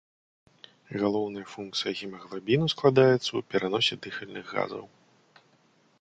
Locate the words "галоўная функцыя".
1.01-1.91